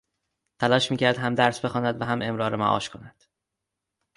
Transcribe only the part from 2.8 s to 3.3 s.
کند.